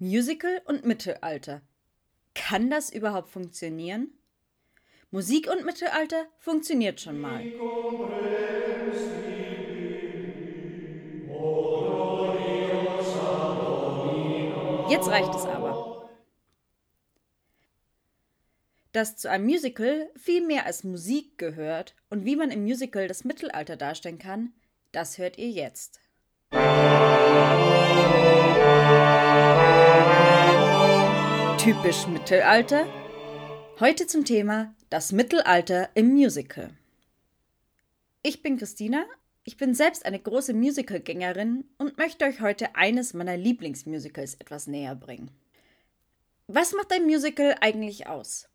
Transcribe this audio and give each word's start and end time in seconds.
Musical 0.00 0.62
und 0.64 0.84
Mittelalter. 0.84 1.60
Kann 2.34 2.70
das 2.70 2.90
überhaupt 2.90 3.30
funktionieren? 3.30 4.12
Musik 5.10 5.50
und 5.50 5.64
Mittelalter 5.64 6.26
funktioniert 6.38 7.00
schon 7.00 7.18
mal. 7.18 7.44
Jetzt 14.88 15.08
reicht 15.08 15.34
es 15.34 15.44
aber. 15.44 16.08
Dass 18.92 19.16
zu 19.16 19.28
einem 19.28 19.46
Musical 19.46 20.10
viel 20.14 20.46
mehr 20.46 20.64
als 20.64 20.84
Musik 20.84 21.38
gehört 21.38 21.96
und 22.08 22.24
wie 22.24 22.36
man 22.36 22.52
im 22.52 22.62
Musical 22.62 23.08
das 23.08 23.24
Mittelalter 23.24 23.76
darstellen 23.76 24.18
kann, 24.18 24.52
das 24.92 25.18
hört 25.18 25.38
ihr 25.38 25.50
jetzt. 25.50 26.00
Typisch 31.68 32.06
Mittelalter? 32.06 32.86
Heute 33.78 34.06
zum 34.06 34.24
Thema 34.24 34.74
das 34.88 35.12
Mittelalter 35.12 35.90
im 35.92 36.14
Musical. 36.14 36.70
Ich 38.22 38.42
bin 38.42 38.56
Christina, 38.56 39.04
ich 39.44 39.58
bin 39.58 39.74
selbst 39.74 40.06
eine 40.06 40.18
große 40.18 40.54
Musicalgängerin 40.54 41.64
und 41.76 41.98
möchte 41.98 42.24
euch 42.24 42.40
heute 42.40 42.74
eines 42.74 43.12
meiner 43.12 43.36
Lieblingsmusicals 43.36 44.36
etwas 44.36 44.66
näher 44.66 44.94
bringen. 44.94 45.30
Was 46.46 46.72
macht 46.72 46.90
ein 46.90 47.04
Musical 47.04 47.54
eigentlich 47.60 48.06
aus? 48.06 48.48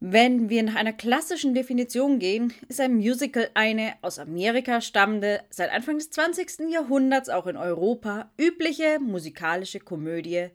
Wenn 0.00 0.48
wir 0.48 0.64
nach 0.64 0.74
einer 0.74 0.92
klassischen 0.92 1.54
Definition 1.54 2.18
gehen, 2.18 2.52
ist 2.66 2.80
ein 2.80 2.96
Musical 2.96 3.50
eine 3.54 3.94
aus 4.02 4.18
Amerika 4.18 4.80
stammende, 4.80 5.44
seit 5.50 5.70
Anfang 5.70 5.98
des 5.98 6.10
20. 6.10 6.72
Jahrhunderts 6.72 7.28
auch 7.28 7.46
in 7.46 7.56
Europa 7.56 8.32
übliche 8.36 8.98
musikalische 8.98 9.78
Komödie, 9.78 10.50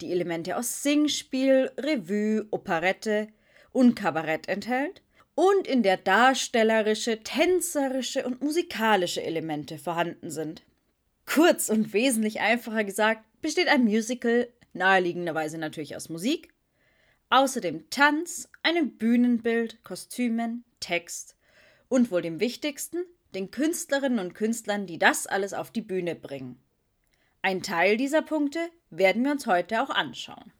die 0.00 0.10
Elemente 0.12 0.56
aus 0.56 0.82
Singspiel, 0.82 1.70
Revue, 1.78 2.46
Operette 2.50 3.28
und 3.72 3.94
Kabarett 3.94 4.48
enthält 4.48 5.02
und 5.34 5.66
in 5.66 5.82
der 5.82 5.96
darstellerische, 5.96 7.22
tänzerische 7.22 8.26
und 8.26 8.42
musikalische 8.42 9.22
Elemente 9.22 9.78
vorhanden 9.78 10.30
sind. 10.30 10.62
Kurz 11.26 11.68
und 11.68 11.92
wesentlich 11.92 12.40
einfacher 12.40 12.84
gesagt, 12.84 13.24
besteht 13.40 13.68
ein 13.68 13.84
Musical 13.84 14.48
naheliegenderweise 14.72 15.58
natürlich 15.58 15.96
aus 15.96 16.08
Musik, 16.08 16.52
außerdem 17.30 17.88
Tanz, 17.90 18.48
einem 18.62 18.96
Bühnenbild, 18.96 19.82
Kostümen, 19.84 20.64
Text 20.80 21.36
und 21.88 22.10
wohl 22.10 22.22
dem 22.22 22.40
wichtigsten, 22.40 23.04
den 23.34 23.50
Künstlerinnen 23.50 24.18
und 24.18 24.34
Künstlern, 24.34 24.86
die 24.86 24.98
das 24.98 25.26
alles 25.26 25.54
auf 25.54 25.70
die 25.70 25.80
Bühne 25.80 26.14
bringen. 26.14 26.60
Ein 27.44 27.60
Teil 27.60 27.96
dieser 27.96 28.22
Punkte 28.22 28.60
werden 28.90 29.24
wir 29.24 29.32
uns 29.32 29.48
heute 29.48 29.82
auch 29.82 29.90
anschauen. 29.90 30.52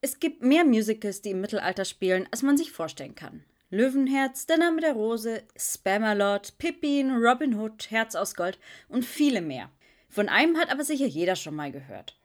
Es 0.00 0.18
gibt 0.18 0.42
mehr 0.42 0.64
Musicals, 0.64 1.22
die 1.22 1.30
im 1.30 1.40
Mittelalter 1.40 1.84
spielen, 1.84 2.26
als 2.32 2.42
man 2.42 2.56
sich 2.56 2.72
vorstellen 2.72 3.14
kann. 3.14 3.44
Löwenherz, 3.70 4.44
Der 4.46 4.58
Name 4.58 4.80
der 4.80 4.94
Rose, 4.94 5.44
Spamalot, 5.56 6.58
Pippin, 6.58 7.12
Robin 7.12 7.54
Hood, 7.54 7.92
Herz 7.92 8.16
aus 8.16 8.34
Gold 8.34 8.58
und 8.88 9.04
viele 9.04 9.40
mehr. 9.40 9.70
Von 10.08 10.28
einem 10.28 10.56
hat 10.56 10.68
aber 10.68 10.82
sicher 10.82 11.06
jeder 11.06 11.36
schon 11.36 11.54
mal 11.54 11.70
gehört. 11.70 12.18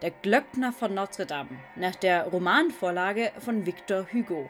Der 0.00 0.10
Glöckner 0.10 0.72
von 0.72 0.94
Notre 0.94 1.26
Dame, 1.26 1.58
nach 1.76 1.94
der 1.96 2.24
Romanvorlage 2.24 3.32
von 3.38 3.66
Victor 3.66 4.06
Hugo. 4.10 4.48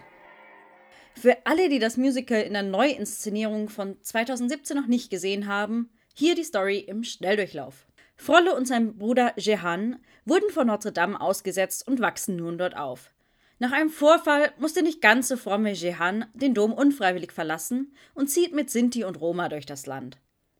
Für 1.14 1.38
alle, 1.44 1.68
die 1.68 1.80
das 1.80 1.96
Musical 1.96 2.40
in 2.42 2.52
der 2.52 2.62
Neuinszenierung 2.62 3.68
von 3.68 4.00
2017 4.00 4.76
noch 4.76 4.86
nicht 4.86 5.10
gesehen 5.10 5.48
haben, 5.48 5.90
hier 6.14 6.36
die 6.36 6.44
Story 6.44 6.78
im 6.78 7.02
Schnelldurchlauf. 7.02 7.86
Frolle 8.22 8.54
und 8.54 8.68
sein 8.68 8.98
Bruder 8.98 9.32
Jehan 9.36 9.98
wurden 10.24 10.48
vor 10.50 10.64
Notre 10.64 10.92
Dame 10.92 11.20
ausgesetzt 11.20 11.88
und 11.88 11.98
wachsen 11.98 12.36
nun 12.36 12.56
dort 12.56 12.76
auf. 12.76 13.10
Nach 13.58 13.72
einem 13.72 13.90
Vorfall 13.90 14.52
muss 14.58 14.74
der 14.74 14.84
nicht 14.84 15.00
ganz 15.00 15.26
so 15.26 15.36
fromme 15.36 15.72
Jehan 15.72 16.26
den 16.32 16.54
Dom 16.54 16.72
unfreiwillig 16.72 17.32
verlassen 17.32 17.96
und 18.14 18.30
zieht 18.30 18.54
mit 18.54 18.70
Sinti 18.70 19.02
und 19.02 19.20
Roma 19.20 19.48
durch 19.48 19.66
das 19.66 19.86
Land. 19.86 20.18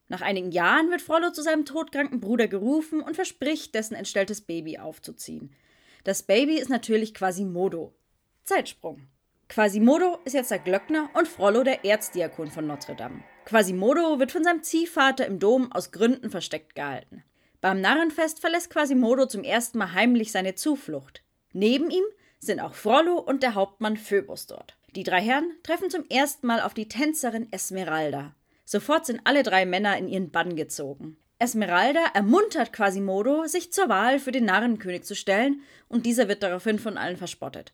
Nach 0.09 0.23
einigen 0.23 0.51
Jahren 0.51 0.91
wird 0.91 1.03
Frollo 1.03 1.31
zu 1.31 1.41
seinem 1.41 1.65
todkranken 1.65 2.19
Bruder 2.19 2.49
gerufen 2.49 3.01
und 3.01 3.15
verspricht, 3.15 3.77
dessen 3.77 3.95
entstelltes 3.95 4.41
Baby 4.41 4.79
aufzuziehen. 4.79 5.55
Das 6.03 6.25
Baby 6.25 6.59
ist 6.59 6.69
natürlich 6.69 7.15
Quasimodo. 7.15 7.95
Zeitsprung. 8.43 9.07
Quasimodo 9.49 10.19
ist 10.25 10.33
jetzt 10.33 10.51
der 10.51 10.59
Glöckner 10.59 11.11
und 11.15 11.29
Frollo 11.29 11.63
der 11.63 11.85
Erzdiakon 11.85 12.51
von 12.51 12.67
Notre 12.67 12.97
Dame. 12.97 13.23
Quasimodo 13.45 14.19
wird 14.19 14.33
von 14.33 14.43
seinem 14.43 14.65
Ziehvater 14.65 15.27
im 15.27 15.39
Dom 15.39 15.71
aus 15.71 15.93
Gründen 15.93 16.29
versteckt 16.29 16.75
gehalten. 16.75 17.23
Beim 17.63 17.81
Narrenfest 17.81 18.41
verlässt 18.41 18.71
Quasimodo 18.71 19.27
zum 19.27 19.45
ersten 19.45 19.79
Mal 19.79 19.93
heimlich 19.93 20.33
seine 20.33 20.57
Zuflucht. 20.57 21.23
Neben 21.53 21.91
ihm 21.91 22.03
sind 22.41 22.59
auch 22.59 22.75
Frollo 22.75 23.21
und 23.21 23.45
der 23.45 23.55
Hauptmann 23.55 23.97
Phoebus 23.97 24.49
dort. 24.49 24.77
Die 24.97 25.05
drei 25.05 25.21
Herren 25.21 25.49
treffen 25.63 25.89
zum 25.89 26.05
ersten 26.09 26.49
Mal 26.49 26.61
auf 26.61 26.75
die 26.75 26.89
Tänzerin 26.89 27.47
Esmeralda. 27.53 28.35
Sofort 28.65 29.07
sind 29.07 29.21
alle 29.23 29.45
drei 29.45 29.65
Männer 29.65 29.97
in 29.97 30.09
ihren 30.09 30.33
Bann 30.33 30.57
gezogen. 30.57 31.17
Esmeralda 31.39 32.01
ermuntert 32.15 32.73
Quasimodo, 32.73 33.47
sich 33.47 33.73
zur 33.73 33.89
Wahl 33.89 34.19
für 34.19 34.33
den 34.33 34.45
Narrenkönig 34.45 35.05
zu 35.05 35.15
stellen, 35.15 35.63
und 35.89 36.05
dieser 36.05 36.27
wird 36.27 36.43
daraufhin 36.43 36.81
von 36.81 36.99
allen 36.99 37.17
verspottet. 37.17 37.73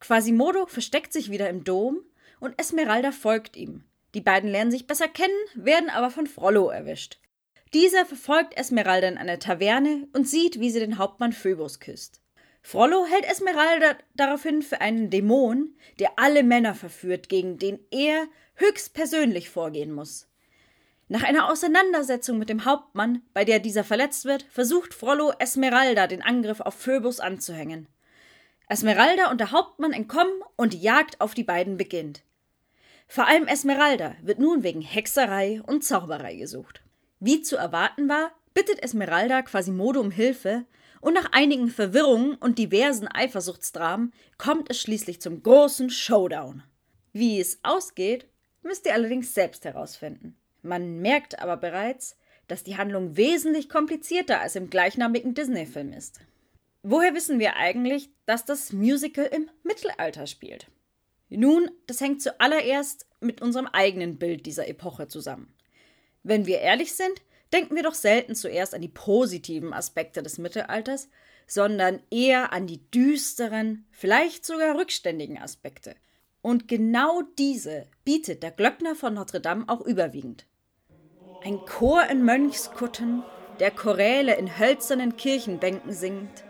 Quasimodo 0.00 0.66
versteckt 0.66 1.12
sich 1.12 1.30
wieder 1.30 1.48
im 1.48 1.62
Dom 1.62 2.00
und 2.40 2.58
Esmeralda 2.58 3.12
folgt 3.12 3.56
ihm. 3.56 3.84
Die 4.14 4.20
beiden 4.20 4.50
lernen 4.50 4.72
sich 4.72 4.88
besser 4.88 5.06
kennen, 5.06 5.30
werden 5.54 5.90
aber 5.90 6.10
von 6.10 6.26
Frollo 6.26 6.70
erwischt. 6.70 7.18
Dieser 7.74 8.06
verfolgt 8.06 8.56
Esmeralda 8.56 9.08
in 9.08 9.18
eine 9.18 9.38
Taverne 9.38 10.08
und 10.14 10.28
sieht, 10.28 10.58
wie 10.58 10.70
sie 10.70 10.80
den 10.80 10.98
Hauptmann 10.98 11.32
Phoebus 11.32 11.80
küsst. 11.80 12.22
Frollo 12.62 13.06
hält 13.06 13.24
Esmeralda 13.24 13.96
daraufhin 14.14 14.62
für 14.62 14.80
einen 14.80 15.10
Dämon, 15.10 15.74
der 15.98 16.18
alle 16.18 16.42
Männer 16.42 16.74
verführt, 16.74 17.28
gegen 17.28 17.58
den 17.58 17.78
er 17.90 18.26
höchstpersönlich 18.54 19.50
vorgehen 19.50 19.92
muss. 19.92 20.28
Nach 21.08 21.22
einer 21.22 21.50
Auseinandersetzung 21.50 22.38
mit 22.38 22.50
dem 22.50 22.64
Hauptmann, 22.64 23.22
bei 23.32 23.44
der 23.44 23.60
dieser 23.60 23.84
verletzt 23.84 24.24
wird, 24.26 24.42
versucht 24.50 24.92
Frollo 24.92 25.32
Esmeralda 25.38 26.06
den 26.06 26.22
Angriff 26.22 26.60
auf 26.60 26.74
Phoebus 26.74 27.20
anzuhängen. 27.20 27.88
Esmeralda 28.68 29.30
und 29.30 29.40
der 29.40 29.52
Hauptmann 29.52 29.94
entkommen 29.94 30.42
und 30.56 30.74
die 30.74 30.80
Jagd 30.80 31.20
auf 31.22 31.32
die 31.32 31.44
beiden 31.44 31.78
beginnt. 31.78 32.22
Vor 33.06 33.26
allem 33.26 33.46
Esmeralda 33.46 34.16
wird 34.20 34.38
nun 34.38 34.62
wegen 34.62 34.82
Hexerei 34.82 35.62
und 35.66 35.82
Zauberei 35.82 36.34
gesucht. 36.36 36.82
Wie 37.20 37.42
zu 37.42 37.56
erwarten 37.56 38.08
war, 38.08 38.32
bittet 38.54 38.82
Esmeralda 38.82 39.42
Quasimodo 39.42 40.00
um 40.00 40.10
Hilfe 40.10 40.64
und 41.00 41.14
nach 41.14 41.32
einigen 41.32 41.68
Verwirrungen 41.68 42.34
und 42.34 42.58
diversen 42.58 43.08
Eifersuchtsdramen 43.08 44.12
kommt 44.36 44.70
es 44.70 44.80
schließlich 44.80 45.20
zum 45.20 45.42
großen 45.42 45.90
Showdown. 45.90 46.62
Wie 47.12 47.40
es 47.40 47.58
ausgeht, 47.62 48.26
müsst 48.62 48.86
ihr 48.86 48.94
allerdings 48.94 49.34
selbst 49.34 49.64
herausfinden. 49.64 50.36
Man 50.62 50.98
merkt 51.00 51.40
aber 51.40 51.56
bereits, 51.56 52.16
dass 52.46 52.64
die 52.64 52.76
Handlung 52.76 53.16
wesentlich 53.16 53.68
komplizierter 53.68 54.40
als 54.40 54.56
im 54.56 54.70
gleichnamigen 54.70 55.34
Disney-Film 55.34 55.92
ist. 55.92 56.20
Woher 56.82 57.14
wissen 57.14 57.38
wir 57.38 57.56
eigentlich, 57.56 58.10
dass 58.26 58.44
das 58.44 58.72
Musical 58.72 59.26
im 59.26 59.50
Mittelalter 59.62 60.26
spielt? 60.26 60.68
Nun, 61.28 61.70
das 61.86 62.00
hängt 62.00 62.22
zuallererst 62.22 63.06
mit 63.20 63.42
unserem 63.42 63.66
eigenen 63.66 64.18
Bild 64.18 64.46
dieser 64.46 64.68
Epoche 64.68 65.08
zusammen. 65.08 65.52
Wenn 66.22 66.46
wir 66.46 66.60
ehrlich 66.60 66.94
sind, 66.94 67.22
denken 67.52 67.76
wir 67.76 67.82
doch 67.82 67.94
selten 67.94 68.34
zuerst 68.34 68.74
an 68.74 68.80
die 68.80 68.88
positiven 68.88 69.72
Aspekte 69.72 70.22
des 70.22 70.38
Mittelalters, 70.38 71.08
sondern 71.46 72.00
eher 72.10 72.52
an 72.52 72.66
die 72.66 72.88
düsteren, 72.90 73.86
vielleicht 73.90 74.44
sogar 74.44 74.78
rückständigen 74.78 75.38
Aspekte. 75.38 75.94
Und 76.42 76.68
genau 76.68 77.22
diese 77.38 77.86
bietet 78.04 78.42
der 78.42 78.50
Glöckner 78.50 78.94
von 78.94 79.14
Notre 79.14 79.40
Dame 79.40 79.64
auch 79.66 79.80
überwiegend. 79.80 80.46
Ein 81.42 81.58
Chor 81.64 82.04
in 82.06 82.24
Mönchskutten, 82.24 83.22
der 83.60 83.70
Choräle 83.70 84.36
in 84.36 84.58
hölzernen 84.58 85.16
Kirchenbänken 85.16 85.92
singt, 85.92 86.44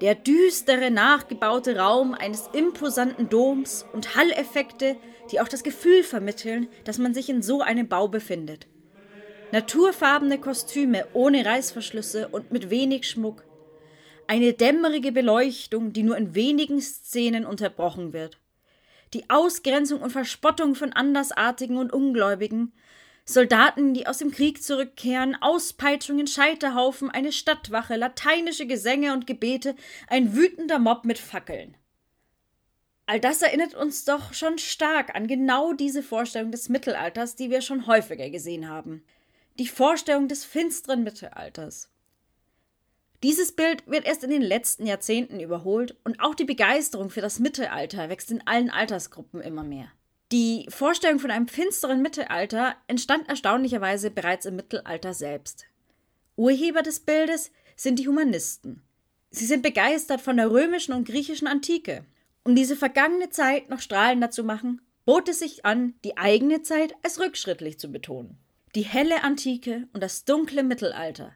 der 0.00 0.16
düstere, 0.16 0.90
nachgebaute 0.90 1.76
Raum 1.76 2.12
eines 2.14 2.48
imposanten 2.52 3.28
Doms 3.28 3.86
und 3.92 4.16
Halleffekte, 4.16 4.96
die 5.30 5.40
auch 5.40 5.48
das 5.48 5.62
Gefühl 5.62 6.02
vermitteln, 6.02 6.68
dass 6.84 6.98
man 6.98 7.14
sich 7.14 7.28
in 7.28 7.42
so 7.42 7.60
einem 7.60 7.88
Bau 7.88 8.08
befindet. 8.08 8.66
Naturfarbene 9.52 10.38
Kostüme 10.38 11.06
ohne 11.12 11.44
Reißverschlüsse 11.44 12.28
und 12.28 12.50
mit 12.50 12.70
wenig 12.70 13.08
Schmuck. 13.08 13.44
Eine 14.26 14.54
dämmerige 14.54 15.12
Beleuchtung, 15.12 15.92
die 15.92 16.02
nur 16.02 16.16
in 16.16 16.34
wenigen 16.34 16.80
Szenen 16.80 17.44
unterbrochen 17.44 18.12
wird. 18.12 18.38
Die 19.12 19.28
Ausgrenzung 19.28 20.00
und 20.00 20.10
Verspottung 20.10 20.74
von 20.74 20.94
Andersartigen 20.94 21.76
und 21.76 21.92
Ungläubigen, 21.92 22.72
Soldaten, 23.24 23.94
die 23.94 24.06
aus 24.06 24.18
dem 24.18 24.32
Krieg 24.32 24.62
zurückkehren, 24.62 25.36
Auspeitschungen, 25.40 26.26
Scheiterhaufen, 26.26 27.10
eine 27.10 27.30
Stadtwache, 27.30 27.96
lateinische 27.96 28.66
Gesänge 28.66 29.12
und 29.12 29.26
Gebete, 29.26 29.76
ein 30.08 30.34
wütender 30.34 30.78
Mob 30.78 31.04
mit 31.04 31.18
Fackeln. 31.18 31.76
All 33.12 33.20
das 33.20 33.42
erinnert 33.42 33.74
uns 33.74 34.06
doch 34.06 34.32
schon 34.32 34.56
stark 34.56 35.14
an 35.14 35.26
genau 35.26 35.74
diese 35.74 36.02
Vorstellung 36.02 36.50
des 36.50 36.70
Mittelalters, 36.70 37.36
die 37.36 37.50
wir 37.50 37.60
schon 37.60 37.86
häufiger 37.86 38.30
gesehen 38.30 38.70
haben. 38.70 39.04
Die 39.58 39.66
Vorstellung 39.66 40.28
des 40.28 40.46
finsteren 40.46 41.04
Mittelalters. 41.04 41.90
Dieses 43.22 43.52
Bild 43.52 43.86
wird 43.86 44.06
erst 44.06 44.24
in 44.24 44.30
den 44.30 44.40
letzten 44.40 44.86
Jahrzehnten 44.86 45.40
überholt 45.40 45.94
und 46.04 46.20
auch 46.20 46.34
die 46.34 46.46
Begeisterung 46.46 47.10
für 47.10 47.20
das 47.20 47.38
Mittelalter 47.38 48.08
wächst 48.08 48.30
in 48.30 48.46
allen 48.46 48.70
Altersgruppen 48.70 49.42
immer 49.42 49.62
mehr. 49.62 49.88
Die 50.32 50.64
Vorstellung 50.70 51.18
von 51.18 51.30
einem 51.30 51.48
finsteren 51.48 52.00
Mittelalter 52.00 52.76
entstand 52.86 53.28
erstaunlicherweise 53.28 54.10
bereits 54.10 54.46
im 54.46 54.56
Mittelalter 54.56 55.12
selbst. 55.12 55.66
Urheber 56.36 56.80
des 56.80 57.00
Bildes 57.00 57.50
sind 57.76 57.98
die 57.98 58.08
Humanisten. 58.08 58.80
Sie 59.30 59.44
sind 59.44 59.62
begeistert 59.62 60.22
von 60.22 60.38
der 60.38 60.50
römischen 60.50 60.94
und 60.94 61.06
griechischen 61.06 61.46
Antike. 61.46 62.06
Um 62.44 62.56
diese 62.56 62.76
vergangene 62.76 63.30
Zeit 63.30 63.70
noch 63.70 63.80
strahlender 63.80 64.30
zu 64.30 64.44
machen, 64.44 64.80
bot 65.04 65.28
es 65.28 65.40
sich 65.40 65.64
an, 65.64 65.94
die 66.04 66.16
eigene 66.16 66.62
Zeit 66.62 66.94
als 67.02 67.20
rückschrittlich 67.20 67.78
zu 67.78 67.90
betonen. 67.90 68.38
Die 68.74 68.82
helle 68.82 69.22
Antike 69.22 69.88
und 69.92 70.02
das 70.02 70.24
dunkle 70.24 70.62
Mittelalter. 70.62 71.34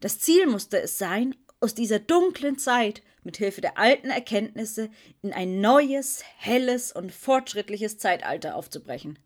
Das 0.00 0.18
Ziel 0.20 0.46
musste 0.46 0.80
es 0.80 0.98
sein, 0.98 1.34
aus 1.60 1.74
dieser 1.74 1.98
dunklen 1.98 2.58
Zeit 2.58 3.02
mit 3.22 3.38
Hilfe 3.38 3.62
der 3.62 3.78
alten 3.78 4.10
Erkenntnisse 4.10 4.90
in 5.22 5.32
ein 5.32 5.60
neues, 5.60 6.22
helles 6.36 6.92
und 6.92 7.10
fortschrittliches 7.10 7.96
Zeitalter 7.96 8.56
aufzubrechen. 8.56 9.18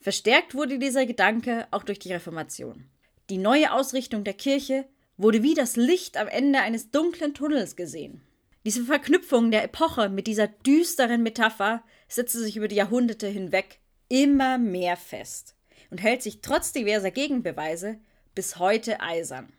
Verstärkt 0.00 0.54
wurde 0.54 0.78
dieser 0.78 1.04
Gedanke 1.04 1.66
auch 1.70 1.84
durch 1.84 1.98
die 1.98 2.12
Reformation. 2.12 2.88
Die 3.28 3.38
neue 3.38 3.72
Ausrichtung 3.72 4.24
der 4.24 4.34
Kirche 4.34 4.86
wurde 5.16 5.42
wie 5.42 5.54
das 5.54 5.76
Licht 5.76 6.16
am 6.16 6.28
Ende 6.28 6.60
eines 6.60 6.90
dunklen 6.90 7.34
Tunnels 7.34 7.76
gesehen. 7.76 8.22
Diese 8.64 8.84
Verknüpfung 8.84 9.50
der 9.50 9.64
Epoche 9.64 10.08
mit 10.08 10.28
dieser 10.28 10.46
düsteren 10.46 11.22
Metapher 11.22 11.82
setzte 12.08 12.38
sich 12.38 12.56
über 12.56 12.68
die 12.68 12.76
Jahrhunderte 12.76 13.26
hinweg 13.26 13.80
immer 14.08 14.58
mehr 14.58 14.96
fest 14.96 15.56
und 15.90 15.98
hält 15.98 16.22
sich 16.22 16.42
trotz 16.42 16.72
diverser 16.72 17.10
Gegenbeweise 17.10 17.98
bis 18.34 18.58
heute 18.58 19.00
eisern. 19.00 19.52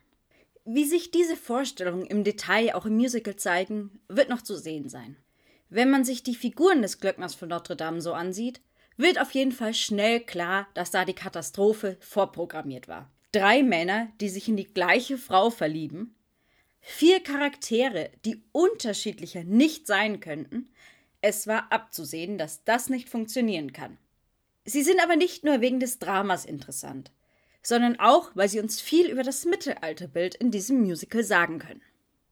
Wie 0.65 0.85
sich 0.85 1.11
diese 1.11 1.35
Vorstellungen 1.35 2.05
im 2.05 2.23
Detail 2.23 2.75
auch 2.75 2.85
im 2.85 2.95
Musical 2.95 3.35
zeigen, 3.35 3.99
wird 4.07 4.29
noch 4.29 4.41
zu 4.41 4.55
sehen 4.55 4.87
sein. 4.87 5.17
Wenn 5.69 5.89
man 5.89 6.05
sich 6.05 6.23
die 6.23 6.35
Figuren 6.35 6.81
des 6.81 6.99
Glöckners 6.99 7.35
von 7.35 7.49
Notre 7.49 7.75
Dame 7.75 7.99
so 7.99 8.13
ansieht, 8.13 8.61
wird 8.95 9.19
auf 9.19 9.31
jeden 9.31 9.51
Fall 9.51 9.73
schnell 9.73 10.21
klar, 10.21 10.67
dass 10.75 10.91
da 10.91 11.03
die 11.03 11.13
Katastrophe 11.15 11.97
vorprogrammiert 11.99 12.87
war. 12.87 13.11
Drei 13.33 13.63
Männer, 13.63 14.09
die 14.21 14.29
sich 14.29 14.47
in 14.47 14.55
die 14.55 14.71
gleiche 14.71 15.17
Frau 15.17 15.49
verlieben, 15.49 16.15
vier 16.83 17.21
Charaktere, 17.21 18.11
die 18.25 18.43
unterschiedlicher 18.51 19.43
nicht 19.43 19.87
sein 19.87 20.19
könnten, 20.19 20.69
es 21.21 21.47
war 21.47 21.71
abzusehen, 21.71 22.37
dass 22.37 22.63
das 22.63 22.89
nicht 22.89 23.09
funktionieren 23.09 23.73
kann. 23.73 23.97
Sie 24.65 24.83
sind 24.83 25.01
aber 25.01 25.15
nicht 25.15 25.43
nur 25.43 25.61
wegen 25.61 25.79
des 25.79 25.97
Dramas 25.97 26.45
interessant 26.45 27.11
sondern 27.63 27.97
auch, 27.99 28.31
weil 28.35 28.49
sie 28.49 28.59
uns 28.59 28.81
viel 28.81 29.09
über 29.09 29.23
das 29.23 29.45
Mittelalterbild 29.45 30.35
in 30.35 30.51
diesem 30.51 30.81
Musical 30.81 31.23
sagen 31.23 31.59
können. 31.59 31.81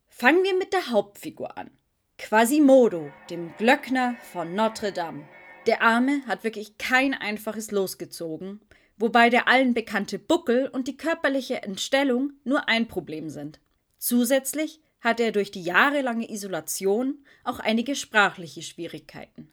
Fangen 0.10 0.44
wir 0.44 0.56
mit 0.56 0.74
der 0.74 0.92
Hauptfigur 0.92 1.58
an. 1.58 1.72
Quasimodo, 2.18 3.12
dem 3.30 3.54
Glöckner 3.58 4.16
von 4.32 4.54
Notre 4.54 4.92
Dame. 4.92 5.28
Der 5.66 5.82
Arme 5.82 6.22
hat 6.28 6.44
wirklich 6.44 6.78
kein 6.78 7.14
einfaches 7.14 7.72
Los 7.72 7.98
gezogen, 7.98 8.60
wobei 8.98 9.30
der 9.30 9.48
allen 9.48 9.74
bekannte 9.74 10.20
Buckel 10.20 10.68
und 10.68 10.88
die 10.88 10.98
körperliche 10.98 11.64
Entstellung 11.64 12.34
nur 12.44 12.68
ein 12.68 12.88
Problem 12.88 13.30
sind. 13.30 13.60
Zusätzlich 14.02 14.82
hat 15.00 15.20
er 15.20 15.32
durch 15.32 15.52
die 15.52 15.64
jahrelange 15.64 16.30
Isolation 16.30 17.24
auch 17.44 17.60
einige 17.60 17.96
sprachliche 17.96 18.64
Schwierigkeiten. 18.64 19.52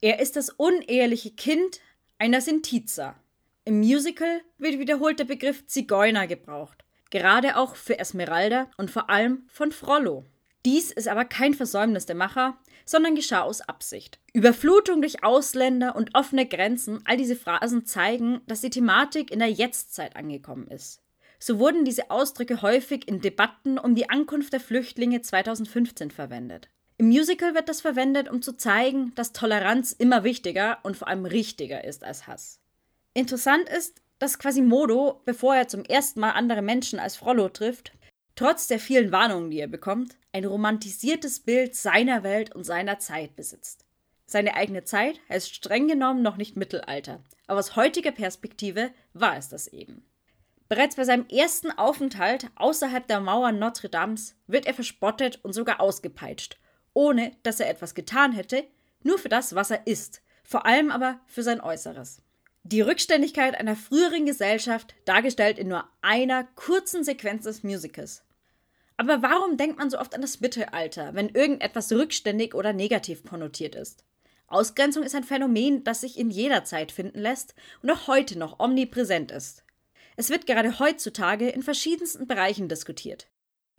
Er 0.00 0.18
ist 0.18 0.36
das 0.36 0.50
uneheliche 0.50 1.30
Kind 1.30 1.80
einer 2.18 2.40
Sintiza, 2.40 3.16
im 3.66 3.78
Musical 3.78 4.42
wird 4.58 4.78
wiederholt 4.78 5.18
der 5.18 5.24
Begriff 5.24 5.66
Zigeuner 5.66 6.26
gebraucht, 6.26 6.84
gerade 7.10 7.56
auch 7.56 7.76
für 7.76 7.98
Esmeralda 7.98 8.70
und 8.76 8.90
vor 8.90 9.08
allem 9.08 9.44
von 9.48 9.72
Frollo. 9.72 10.26
Dies 10.66 10.90
ist 10.90 11.08
aber 11.08 11.24
kein 11.24 11.54
Versäumnis 11.54 12.04
der 12.04 12.14
Macher, 12.14 12.58
sondern 12.84 13.14
geschah 13.14 13.40
aus 13.40 13.62
Absicht. 13.62 14.18
Überflutung 14.34 15.00
durch 15.00 15.24
Ausländer 15.24 15.96
und 15.96 16.14
offene 16.14 16.46
Grenzen, 16.46 17.00
all 17.06 17.16
diese 17.16 17.36
Phrasen 17.36 17.86
zeigen, 17.86 18.42
dass 18.46 18.60
die 18.60 18.68
Thematik 18.68 19.30
in 19.30 19.38
der 19.38 19.50
Jetztzeit 19.50 20.14
angekommen 20.14 20.68
ist. 20.68 21.00
So 21.46 21.58
wurden 21.58 21.84
diese 21.84 22.10
Ausdrücke 22.10 22.62
häufig 22.62 23.06
in 23.06 23.20
Debatten 23.20 23.78
um 23.78 23.94
die 23.94 24.08
Ankunft 24.08 24.54
der 24.54 24.60
Flüchtlinge 24.60 25.20
2015 25.20 26.10
verwendet. 26.10 26.70
Im 26.96 27.08
Musical 27.08 27.54
wird 27.54 27.68
das 27.68 27.82
verwendet, 27.82 28.30
um 28.30 28.40
zu 28.40 28.56
zeigen, 28.56 29.14
dass 29.14 29.34
Toleranz 29.34 29.92
immer 29.92 30.24
wichtiger 30.24 30.78
und 30.84 30.96
vor 30.96 31.06
allem 31.06 31.26
richtiger 31.26 31.84
ist 31.84 32.02
als 32.02 32.26
Hass. 32.26 32.60
Interessant 33.12 33.68
ist, 33.68 34.00
dass 34.18 34.38
Quasimodo, 34.38 35.20
bevor 35.26 35.54
er 35.54 35.68
zum 35.68 35.84
ersten 35.84 36.20
Mal 36.20 36.30
andere 36.30 36.62
Menschen 36.62 36.98
als 36.98 37.16
Frollo 37.16 37.50
trifft, 37.50 37.92
trotz 38.36 38.66
der 38.66 38.78
vielen 38.78 39.12
Warnungen, 39.12 39.50
die 39.50 39.60
er 39.60 39.68
bekommt, 39.68 40.16
ein 40.32 40.46
romantisiertes 40.46 41.40
Bild 41.40 41.74
seiner 41.74 42.22
Welt 42.22 42.54
und 42.54 42.64
seiner 42.64 43.00
Zeit 43.00 43.36
besitzt. 43.36 43.84
Seine 44.24 44.54
eigene 44.54 44.84
Zeit 44.84 45.20
heißt 45.28 45.54
streng 45.54 45.88
genommen 45.88 46.22
noch 46.22 46.38
nicht 46.38 46.56
Mittelalter, 46.56 47.22
aber 47.46 47.58
aus 47.58 47.76
heutiger 47.76 48.12
Perspektive 48.12 48.92
war 49.12 49.36
es 49.36 49.50
das 49.50 49.68
eben. 49.68 50.06
Bereits 50.68 50.96
bei 50.96 51.04
seinem 51.04 51.26
ersten 51.28 51.70
Aufenthalt 51.70 52.48
außerhalb 52.56 53.06
der 53.06 53.20
Mauern 53.20 53.58
Notre 53.58 53.88
Dames 53.88 54.34
wird 54.46 54.66
er 54.66 54.74
verspottet 54.74 55.40
und 55.42 55.52
sogar 55.52 55.80
ausgepeitscht, 55.80 56.58
ohne 56.94 57.36
dass 57.42 57.60
er 57.60 57.68
etwas 57.68 57.94
getan 57.94 58.32
hätte, 58.32 58.64
nur 59.02 59.18
für 59.18 59.28
das, 59.28 59.54
was 59.54 59.70
er 59.70 59.86
ist, 59.86 60.22
vor 60.42 60.64
allem 60.64 60.90
aber 60.90 61.20
für 61.26 61.42
sein 61.42 61.60
Äußeres. 61.60 62.22
Die 62.62 62.80
Rückständigkeit 62.80 63.54
einer 63.54 63.76
früheren 63.76 64.24
Gesellschaft 64.24 64.94
dargestellt 65.04 65.58
in 65.58 65.68
nur 65.68 65.84
einer 66.00 66.44
kurzen 66.54 67.04
Sequenz 67.04 67.44
des 67.44 67.62
Musicals. 67.62 68.22
Aber 68.96 69.20
warum 69.20 69.58
denkt 69.58 69.78
man 69.78 69.90
so 69.90 69.98
oft 69.98 70.14
an 70.14 70.22
das 70.22 70.40
Mittelalter, 70.40 71.14
wenn 71.14 71.28
irgendetwas 71.28 71.92
rückständig 71.92 72.54
oder 72.54 72.72
negativ 72.72 73.22
konnotiert 73.22 73.74
ist? 73.74 74.04
Ausgrenzung 74.46 75.02
ist 75.02 75.14
ein 75.14 75.24
Phänomen, 75.24 75.84
das 75.84 76.00
sich 76.02 76.18
in 76.18 76.30
jeder 76.30 76.64
Zeit 76.64 76.90
finden 76.90 77.18
lässt 77.18 77.54
und 77.82 77.90
auch 77.90 78.06
heute 78.06 78.38
noch 78.38 78.60
omnipräsent 78.60 79.30
ist. 79.30 79.64
Es 80.16 80.30
wird 80.30 80.46
gerade 80.46 80.78
heutzutage 80.78 81.48
in 81.48 81.62
verschiedensten 81.62 82.26
Bereichen 82.26 82.68
diskutiert. 82.68 83.28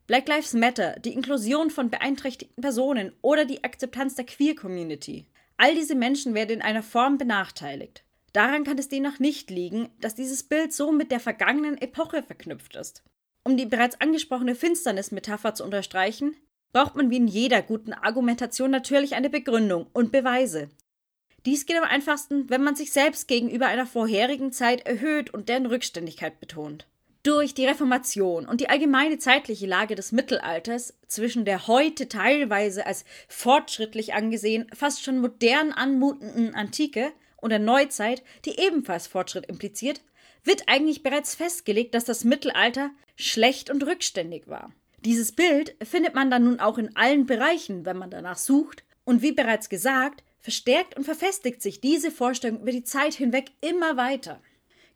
Black 0.08 0.28
Lives 0.28 0.54
Matter, 0.54 1.00
die 1.00 1.14
Inklusion 1.14 1.72
von 1.72 1.90
beeinträchtigten 1.90 2.62
Personen 2.62 3.14
oder 3.22 3.46
die 3.46 3.64
Akzeptanz 3.64 4.16
der 4.16 4.26
Queer 4.26 4.56
Community. 4.56 5.26
All 5.58 5.74
diese 5.74 5.96
Menschen 5.96 6.34
werden 6.34 6.58
in 6.58 6.62
einer 6.62 6.84
Form 6.84 7.18
benachteiligt. 7.18 8.04
Daran 8.34 8.66
kann 8.66 8.78
es 8.78 8.90
demnach 8.90 9.20
nicht 9.20 9.50
liegen, 9.50 9.90
dass 10.02 10.14
dieses 10.14 10.44
Bild 10.44 10.74
so 10.74 10.92
mit 10.92 11.10
der 11.10 11.22
vergangenen 11.22 11.78
Epoche 11.82 12.22
verknüpft 12.22 12.76
ist. 12.76 13.04
Um 13.44 13.56
die 13.56 13.66
bereits 13.66 14.02
angesprochene 14.02 14.56
Finsternismetapher 14.56 15.54
zu 15.54 15.64
unterstreichen, 15.64 16.36
braucht 16.74 16.96
man 16.96 17.10
wie 17.10 17.18
in 17.18 17.28
jeder 17.28 17.62
guten 17.62 17.94
Argumentation 17.94 18.72
natürlich 18.72 19.16
eine 19.16 19.30
Begründung 19.30 19.88
und 19.94 20.12
Beweise. 20.12 20.70
Dies 21.46 21.68
geht 21.68 21.78
am 21.78 21.84
einfachsten, 21.84 22.50
wenn 22.50 22.64
man 22.64 22.76
sich 22.76 22.92
selbst 22.92 23.28
gegenüber 23.28 23.68
einer 23.68 23.86
vorherigen 23.86 24.52
Zeit 24.52 24.86
erhöht 24.88 25.32
und 25.32 25.48
deren 25.48 25.68
Rückständigkeit 25.68 26.40
betont. 26.40 26.88
Durch 27.22 27.54
die 27.54 27.66
Reformation 27.66 28.48
und 28.48 28.62
die 28.62 28.70
allgemeine 28.70 29.20
zeitliche 29.20 29.68
Lage 29.68 29.96
des 29.96 30.12
Mittelalters 30.12 30.96
zwischen 31.08 31.46
der 31.46 31.68
heute 31.68 32.08
teilweise 32.08 32.86
als 32.86 33.06
fortschrittlich 33.28 34.14
angesehen, 34.14 34.68
fast 34.74 35.04
schon 35.04 35.20
modern 35.20 35.72
anmutenden 35.72 36.56
Antike 36.56 37.12
und 37.38 37.52
der 37.52 37.60
Neuzeit, 37.60 38.24
die 38.46 38.60
ebenfalls 38.60 39.08
Fortschritt 39.08 39.46
impliziert, 39.46 40.02
wird 40.44 40.64
eigentlich 40.68 41.04
bereits 41.04 41.36
festgelegt, 41.36 41.94
dass 41.94 42.06
das 42.06 42.24
Mittelalter 42.24 42.92
schlecht 43.16 43.70
und 43.70 43.86
rückständig 43.86 44.48
war. 44.48 44.72
Dieses 45.04 45.32
Bild 45.32 45.76
findet 45.84 46.16
man 46.16 46.32
dann 46.32 46.46
nun 46.46 46.60
auch 46.60 46.80
in 46.80 46.96
allen 46.96 47.28
Bereichen, 47.28 47.86
wenn 47.86 47.98
man 47.98 48.10
danach 48.10 48.38
sucht, 48.38 48.84
und 49.04 49.22
wie 49.22 49.32
bereits 49.32 49.70
gesagt, 49.70 50.24
verstärkt 50.46 50.96
und 50.96 51.06
verfestigt 51.06 51.64
sich 51.64 51.82
diese 51.82 52.12
Vorstellung 52.12 52.62
über 52.62 52.72
die 52.72 52.84
Zeit 52.84 53.16
hinweg 53.16 53.50
immer 53.62 53.98
weiter. 53.98 54.40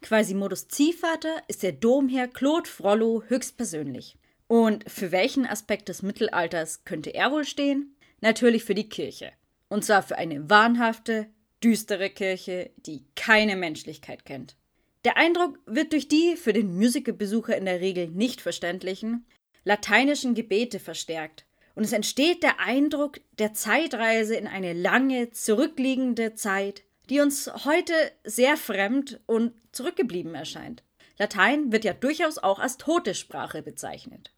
Quasimodus 0.04 0.68
Ziehvater 0.68 1.42
ist 1.48 1.64
der 1.64 1.72
Domherr 1.72 2.28
Claude 2.28 2.70
Frollo 2.70 3.24
höchstpersönlich. 3.28 4.16
Und 4.46 4.88
für 4.90 5.12
welchen 5.12 5.48
Aspekt 5.48 5.90
des 5.90 6.04
Mittelalters 6.04 6.86
könnte 6.86 7.16
er 7.16 7.32
wohl 7.32 7.46
stehen? 7.46 7.96
Natürlich 8.22 8.64
für 8.64 8.76
die 8.76 8.90
Kirche. 8.90 9.32
Und 9.70 9.84
zwar 9.84 10.04
für 10.04 10.20
eine 10.20 10.52
wahnhafte, 10.52 11.26
düstere 11.64 12.12
Kirche, 12.12 12.70
die 12.78 13.06
keine 13.16 13.56
Menschlichkeit 13.56 14.26
kennt. 14.26 14.56
Der 15.04 15.18
Eindruck 15.18 15.58
wird 15.66 15.94
durch 15.94 16.08
die 16.08 16.36
für 16.36 16.54
den 16.54 16.78
Musicalbesucher 16.78 17.58
in 17.58 17.66
der 17.66 17.82
Regel 17.82 18.08
nicht 18.08 18.40
verständlichen 18.40 19.26
lateinischen 19.64 20.36
Gebete 20.36 20.80
verstärkt 20.80 21.46
und 21.80 21.86
es 21.86 21.94
entsteht 21.94 22.44
der 22.44 22.60
Eindruck 22.60 23.22
der 23.38 23.54
Zeitreise 23.54 24.36
in 24.36 24.48
eine 24.48 24.74
lange, 24.74 25.32
zurückliegende 25.32 26.36
Zeit, 26.36 26.84
die 27.10 27.22
uns 27.22 27.50
heute 27.64 27.94
sehr 28.26 28.58
fremd 28.58 29.22
und 29.28 29.54
zurückgeblieben 29.72 30.36
erscheint. 30.36 30.84
Latein 31.18 31.72
wird 31.72 31.86
ja 31.86 31.94
durchaus 31.94 32.38
auch 32.38 32.60
als 32.60 32.76
tote 32.76 33.16
Sprache 33.16 33.62
bezeichnet. 33.62 34.34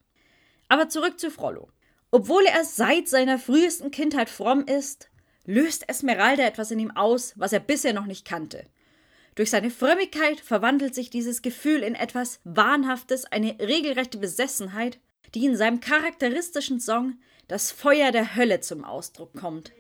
Aber 0.70 0.88
zurück 0.88 1.20
zu 1.20 1.32
Frollo. 1.32 1.72
Obwohl 2.12 2.44
er 2.46 2.64
seit 2.64 3.08
seiner 3.08 3.40
frühesten 3.40 3.90
Kindheit 3.90 4.30
fromm 4.30 4.64
ist, 4.68 5.10
löst 5.48 5.90
Esmeralda 5.90 6.44
etwas 6.44 6.70
in 6.70 6.78
ihm 6.78 6.92
aus, 6.92 7.34
was 7.38 7.54
er 7.54 7.60
bisher 7.60 7.94
noch 7.94 8.06
nicht 8.06 8.24
kannte. 8.24 8.68
Durch 9.34 9.50
seine 9.50 9.72
Frömmigkeit 9.72 10.40
verwandelt 10.42 10.94
sich 10.94 11.10
dieses 11.10 11.42
Gefühl 11.42 11.82
in 11.82 11.96
etwas 11.96 12.40
Wahnhaftes, 12.44 13.26
eine 13.26 13.58
regelrechte 13.60 14.20
Besessenheit, 14.20 15.00
die 15.34 15.46
in 15.46 15.56
seinem 15.56 15.80
charakteristischen 15.80 16.80
Song 16.80 17.16
das 17.52 17.70
Feuer 17.70 18.14
der 18.14 18.38
Hölle 18.38 18.62
zum 18.62 18.86
Ausdruck 18.86 19.34
kommt. 19.34 19.74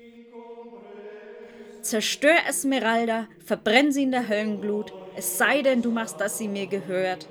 Zerstör 1.81 2.35
Esmeralda, 2.45 3.29
verbrenn 3.45 3.93
sie 3.93 4.03
in 4.03 4.11
der 4.11 4.27
Höllenglut, 4.27 4.91
es 5.15 5.37
sei 5.37 5.61
denn, 5.61 5.81
du 5.81 5.89
machst, 5.89 6.19
dass 6.19 6.37
sie 6.37 6.49
mir 6.49 6.67
gehört. 6.67 7.27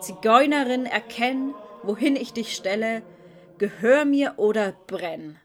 Zigeunerin, 0.00 0.86
erkenn, 0.86 1.54
wohin 1.84 2.16
ich 2.16 2.32
dich 2.32 2.56
stelle, 2.56 3.04
gehör 3.58 4.04
mir 4.04 4.34
oder 4.38 4.72
brenn. 4.88 5.38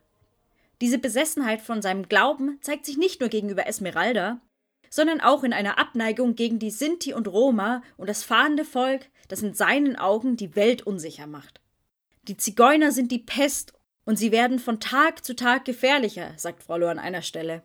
Diese 0.81 0.97
Besessenheit 0.97 1.61
von 1.61 1.83
seinem 1.83 2.09
Glauben 2.09 2.57
zeigt 2.61 2.87
sich 2.87 2.97
nicht 2.97 3.19
nur 3.19 3.29
gegenüber 3.29 3.67
Esmeralda, 3.67 4.41
sondern 4.89 5.21
auch 5.21 5.43
in 5.43 5.53
einer 5.53 5.77
Abneigung 5.77 6.33
gegen 6.33 6.57
die 6.57 6.71
Sinti 6.71 7.13
und 7.13 7.27
Roma 7.27 7.83
und 7.95 8.09
das 8.09 8.23
fahrende 8.23 8.65
Volk, 8.65 9.05
das 9.27 9.43
in 9.43 9.53
seinen 9.53 9.97
Augen 9.97 10.35
die 10.35 10.55
Welt 10.55 10.81
unsicher 10.81 11.27
macht. 11.27 11.61
Die 12.23 12.37
Zigeuner 12.37 12.91
sind 12.91 13.11
die 13.11 13.19
Pest 13.19 13.73
und 14.05 14.17
sie 14.17 14.31
werden 14.31 14.59
von 14.59 14.79
Tag 14.79 15.23
zu 15.23 15.35
Tag 15.35 15.65
gefährlicher, 15.65 16.33
sagt 16.37 16.63
Frollo 16.63 16.87
an 16.87 16.99
einer 16.99 17.21
Stelle. 17.21 17.63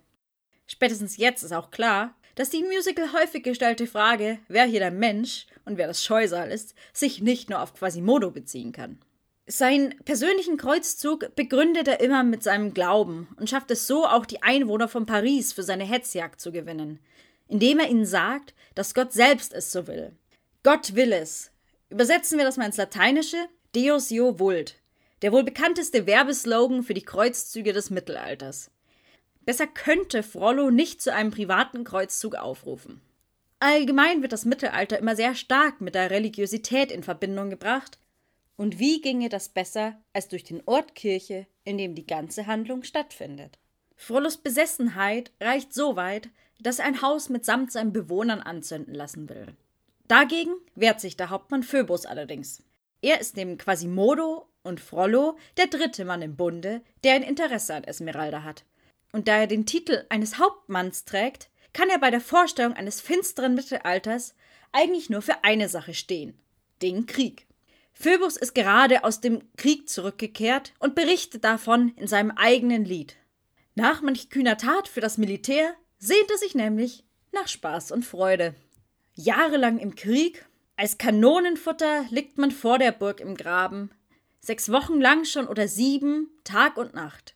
Spätestens 0.67 1.17
jetzt 1.17 1.43
ist 1.43 1.53
auch 1.53 1.71
klar, 1.71 2.15
dass 2.35 2.51
die 2.51 2.63
Musical 2.63 3.13
häufig 3.13 3.43
gestellte 3.43 3.87
Frage, 3.87 4.39
wer 4.49 4.65
hier 4.65 4.81
der 4.81 4.91
Mensch 4.91 5.47
und 5.65 5.79
wer 5.79 5.87
das 5.87 6.05
Scheusal 6.05 6.51
ist, 6.51 6.75
sich 6.93 7.23
nicht 7.23 7.49
nur 7.49 7.63
auf 7.63 7.75
Quasimodo 7.75 8.31
beziehen 8.31 8.73
kann. 8.73 8.99
Seinen 9.49 9.97
persönlichen 10.05 10.57
Kreuzzug 10.57 11.35
begründet 11.37 11.87
er 11.87 12.01
immer 12.01 12.25
mit 12.25 12.43
seinem 12.43 12.75
Glauben 12.75 13.29
und 13.39 13.49
schafft 13.49 13.71
es 13.71 13.87
so 13.87 14.05
auch 14.05 14.27
die 14.27 14.43
Einwohner 14.43 14.89
von 14.89 15.07
Paris 15.07 15.53
für 15.53 15.63
seine 15.63 15.85
Hetzjagd 15.85 16.41
zu 16.41 16.51
gewinnen, 16.51 16.99
indem 17.47 17.79
er 17.79 17.89
ihnen 17.89 18.07
sagt, 18.07 18.55
dass 18.75 18.93
Gott 18.93 19.13
selbst 19.13 19.53
es 19.53 19.71
so 19.71 19.87
will. 19.87 20.13
Gott 20.65 20.97
will 20.97 21.13
es. 21.13 21.53
Übersetzen 21.91 22.39
wir 22.39 22.45
das 22.45 22.57
mal 22.57 22.67
ins 22.67 22.77
Lateinische, 22.77 23.49
Deus 23.75 24.11
jo 24.11 24.39
vult, 24.41 24.75
der 25.23 25.33
wohl 25.33 25.45
bekannteste 25.45 26.07
Werbeslogan 26.07 26.83
für 26.83 26.95
die 26.95 27.05
Kreuzzüge 27.05 27.73
des 27.73 27.91
Mittelalters. 27.91 28.71
Besser 29.45 29.67
könnte 29.67 30.23
Frollo 30.23 30.71
nicht 30.71 31.01
zu 31.01 31.13
einem 31.13 31.31
privaten 31.31 31.85
Kreuzzug 31.85 32.35
aufrufen. 32.35 33.01
Allgemein 33.59 34.21
wird 34.21 34.33
das 34.33 34.45
Mittelalter 34.45 34.99
immer 34.99 35.17
sehr 35.17 35.35
stark 35.35 35.81
mit 35.81 35.95
der 35.95 36.11
Religiosität 36.11 36.93
in 36.93 37.03
Verbindung 37.03 37.51
gebracht, 37.51 37.99
und 38.59 38.79
wie 38.79 39.03
ginge 39.03 39.29
das 39.29 39.51
besser 39.51 40.01
als 40.15 40.29
durch 40.29 40.43
den 40.43 40.63
Ort 40.65 40.95
Kirche, 40.95 41.47
in 41.65 41.77
dem 41.77 41.95
die 41.95 42.07
ganze 42.07 42.47
Handlung 42.47 42.85
stattfindet? 42.85 43.59
Frollos 43.97 44.39
Besessenheit 44.39 45.31
reicht 45.41 45.75
so 45.75 45.97
weit, 45.97 46.31
dass 46.61 46.79
er 46.79 46.87
ein 46.87 47.03
Haus 47.03 47.29
mitsamt 47.29 47.73
seinen 47.73 47.93
Bewohnern 47.93 48.41
anzünden 48.41 48.95
lassen 48.95 49.29
will. 49.29 49.55
Dagegen 50.09 50.55
wehrt 50.75 51.01
sich 51.01 51.17
der 51.17 51.31
Hauptmann 51.31 51.63
Phoebus 51.63 52.07
allerdings. 52.07 52.63
Er 53.03 53.21
ist 53.21 53.37
neben 53.37 53.59
Quasimodo 53.59 54.47
und 54.67 54.81
Frollo 54.81 55.39
der 55.57 55.69
dritte 55.69 56.05
Mann 56.05 56.23
im 56.23 56.37
Bunde, 56.37 56.83
der 57.05 57.15
ein 57.15 57.23
Interesse 57.23 57.75
an 57.75 57.85
Esmeralda 57.85 58.43
hat. 58.43 58.65
Und 59.13 59.29
da 59.29 59.39
er 59.39 59.47
den 59.47 59.67
Titel 59.67 60.05
eines 60.09 60.39
Hauptmanns 60.39 61.05
trägt, 61.05 61.49
kann 61.73 61.89
er 61.89 61.99
bei 61.99 62.11
der 62.11 62.21
Vorstellung 62.21 62.75
eines 62.75 63.01
finsteren 63.01 63.55
Mittelalters 63.55 64.35
eigentlich 64.73 65.11
nur 65.11 65.23
für 65.23 65.45
eine 65.45 65.69
Sache 65.69 65.95
stehen: 65.95 66.39
den 66.83 67.07
Krieg. 67.07 67.47
Phoebus 67.93 68.37
ist 68.37 68.55
gerade 68.55 69.05
aus 69.05 69.21
dem 69.21 69.41
Krieg 69.57 69.89
zurückgekehrt 69.89 70.75
und 70.79 70.95
berichtet 70.95 71.45
davon 71.45 71.95
in 71.97 72.07
seinem 72.07 72.31
eigenen 72.33 72.85
Lied. 72.85 73.17
Nach 73.75 74.03
manch 74.03 74.29
kühner 74.29 74.59
Tat 74.59 74.89
für 74.89 75.01
das 75.01 75.17
Militär 75.17 75.75
sehnt 75.99 76.31
er 76.31 76.39
sich 76.39 76.55
nämlich 76.55 77.05
nach 77.33 77.49
Spaß 77.49 77.93
und 77.93 78.05
Freude. 78.05 78.55
Jahrelang 79.15 79.79
im 79.79 79.95
Krieg, 79.95 80.45
als 80.77 80.99
Kanonenfutter 80.99 82.05
liegt 82.11 82.37
man 82.37 82.51
vor 82.51 82.79
der 82.79 82.93
Burg 82.93 83.21
im 83.21 83.35
Graben, 83.35 83.91
sechs 84.47 84.71
Wochen 84.71 85.01
lang 85.01 85.25
schon 85.25 85.49
oder 85.49 85.69
sieben, 85.69 86.31
Tag 86.45 86.77
und 86.77 86.95
Nacht, 86.95 87.35